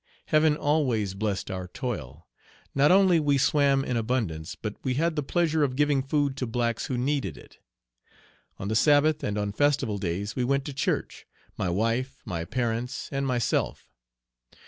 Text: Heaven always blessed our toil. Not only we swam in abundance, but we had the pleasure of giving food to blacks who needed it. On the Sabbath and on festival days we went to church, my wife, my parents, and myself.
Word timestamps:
Heaven 0.25 0.57
always 0.57 1.13
blessed 1.13 1.51
our 1.51 1.67
toil. 1.67 2.25
Not 2.73 2.91
only 2.91 3.19
we 3.19 3.37
swam 3.37 3.85
in 3.85 3.95
abundance, 3.95 4.55
but 4.55 4.73
we 4.83 4.95
had 4.95 5.15
the 5.15 5.21
pleasure 5.21 5.63
of 5.63 5.75
giving 5.75 6.01
food 6.01 6.35
to 6.37 6.47
blacks 6.47 6.87
who 6.87 6.97
needed 6.97 7.37
it. 7.37 7.59
On 8.57 8.67
the 8.67 8.75
Sabbath 8.75 9.23
and 9.23 9.37
on 9.37 9.51
festival 9.51 9.99
days 9.99 10.35
we 10.35 10.43
went 10.43 10.65
to 10.65 10.73
church, 10.73 11.27
my 11.55 11.69
wife, 11.69 12.19
my 12.25 12.45
parents, 12.45 13.09
and 13.11 13.27
myself. 13.27 13.91